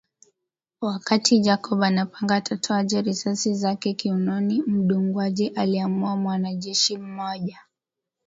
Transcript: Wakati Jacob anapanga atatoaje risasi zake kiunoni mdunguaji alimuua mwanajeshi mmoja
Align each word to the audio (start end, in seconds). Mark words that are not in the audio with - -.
Wakati 0.81 1.39
Jacob 1.39 1.83
anapanga 1.83 2.35
atatoaje 2.35 3.01
risasi 3.01 3.55
zake 3.55 3.93
kiunoni 3.93 4.61
mdunguaji 4.67 5.47
alimuua 5.47 6.15
mwanajeshi 6.17 6.97
mmoja 6.97 7.59